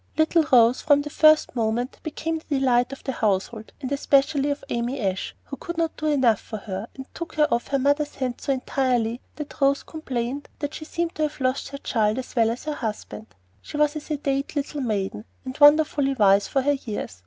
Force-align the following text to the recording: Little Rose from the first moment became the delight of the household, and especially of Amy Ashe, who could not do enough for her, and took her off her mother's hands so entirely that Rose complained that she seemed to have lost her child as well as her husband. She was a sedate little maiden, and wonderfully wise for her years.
Little 0.17 0.41
Rose 0.51 0.81
from 0.81 1.03
the 1.03 1.11
first 1.11 1.55
moment 1.55 1.99
became 2.01 2.39
the 2.39 2.57
delight 2.59 2.91
of 2.91 3.03
the 3.03 3.11
household, 3.11 3.71
and 3.81 3.91
especially 3.91 4.49
of 4.49 4.63
Amy 4.67 4.99
Ashe, 4.99 5.35
who 5.43 5.57
could 5.57 5.77
not 5.77 5.95
do 5.95 6.07
enough 6.07 6.39
for 6.41 6.57
her, 6.57 6.87
and 6.95 7.05
took 7.13 7.35
her 7.35 7.47
off 7.53 7.67
her 7.67 7.77
mother's 7.77 8.15
hands 8.15 8.45
so 8.45 8.51
entirely 8.53 9.21
that 9.35 9.61
Rose 9.61 9.83
complained 9.83 10.49
that 10.57 10.73
she 10.73 10.85
seemed 10.85 11.13
to 11.13 11.21
have 11.21 11.39
lost 11.39 11.67
her 11.69 11.77
child 11.77 12.17
as 12.17 12.35
well 12.35 12.49
as 12.49 12.63
her 12.63 12.73
husband. 12.73 13.27
She 13.61 13.77
was 13.77 13.95
a 13.95 13.99
sedate 13.99 14.55
little 14.55 14.81
maiden, 14.81 15.23
and 15.45 15.55
wonderfully 15.59 16.15
wise 16.15 16.47
for 16.47 16.63
her 16.63 16.71
years. 16.73 17.19